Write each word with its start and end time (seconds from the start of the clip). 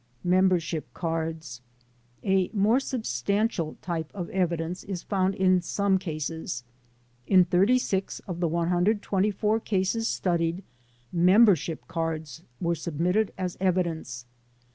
Membership 0.23 0.91
Cards 0.95 1.61
A 2.23 2.49
more 2.53 2.79
substantial 2.79 3.77
type 3.83 4.09
of 4.15 4.31
evidence 4.31 4.83
is 4.83 5.03
found 5.03 5.35
in 5.35 5.61
some 5.61 5.99
cases. 5.99 6.63
In 7.27 7.45
36 7.45 8.17
of 8.21 8.39
the 8.39 8.47
124 8.47 9.59
cases 9.59 10.07
studied, 10.07 10.63
membership 11.13 11.87
cards 11.87 12.41
were 12.59 12.73
submitted 12.73 13.31
as 13.37 13.57
evidence. 13.59 14.25